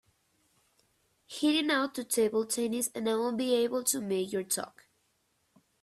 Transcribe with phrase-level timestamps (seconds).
[1.29, 4.87] Heading out to table tennis and I won’t be able to make your talk.